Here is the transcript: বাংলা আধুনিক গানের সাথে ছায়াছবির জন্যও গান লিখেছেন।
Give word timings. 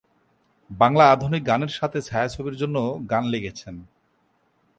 বাংলা 0.69 1.03
আধুনিক 1.11 1.43
গানের 1.43 1.71
সাথে 1.79 1.99
ছায়াছবির 2.01 2.55
জন্যও 2.55 2.89
গান 3.11 3.23
লিখেছেন। 3.25 3.75